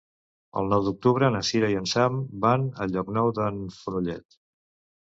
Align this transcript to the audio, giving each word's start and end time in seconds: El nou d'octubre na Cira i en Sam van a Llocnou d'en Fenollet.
El 0.61 0.71
nou 0.73 0.85
d'octubre 0.87 1.29
na 1.35 1.43
Cira 1.51 1.69
i 1.75 1.79
en 1.83 1.91
Sam 1.93 2.19
van 2.47 2.67
a 2.87 2.91
Llocnou 2.95 3.33
d'en 3.43 3.65
Fenollet. 3.79 4.43